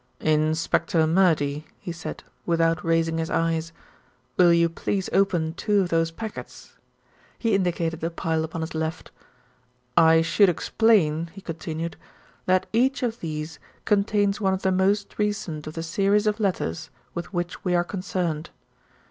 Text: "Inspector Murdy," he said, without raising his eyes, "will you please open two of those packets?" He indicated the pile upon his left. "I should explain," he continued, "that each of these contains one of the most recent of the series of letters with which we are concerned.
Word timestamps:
"Inspector 0.19 1.05
Murdy," 1.05 1.67
he 1.79 1.91
said, 1.91 2.23
without 2.43 2.83
raising 2.83 3.19
his 3.19 3.29
eyes, 3.29 3.71
"will 4.35 4.51
you 4.51 4.67
please 4.67 5.11
open 5.13 5.53
two 5.53 5.79
of 5.79 5.89
those 5.89 6.09
packets?" 6.09 6.75
He 7.37 7.53
indicated 7.53 7.99
the 7.99 8.09
pile 8.09 8.43
upon 8.43 8.61
his 8.61 8.73
left. 8.73 9.11
"I 9.95 10.23
should 10.23 10.49
explain," 10.49 11.29
he 11.33 11.41
continued, 11.41 11.97
"that 12.47 12.65
each 12.73 13.03
of 13.03 13.19
these 13.19 13.59
contains 13.85 14.41
one 14.41 14.55
of 14.55 14.63
the 14.63 14.71
most 14.71 15.19
recent 15.19 15.67
of 15.67 15.75
the 15.75 15.83
series 15.83 16.25
of 16.25 16.39
letters 16.39 16.89
with 17.13 17.31
which 17.31 17.63
we 17.63 17.75
are 17.75 17.83
concerned. 17.83 18.49